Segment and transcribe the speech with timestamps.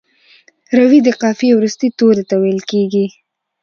[0.77, 3.05] روي د قافیې وروستي توري ته ویل کیږي.